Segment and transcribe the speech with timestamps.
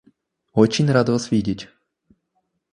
[0.53, 1.69] Очень рад вас видеть.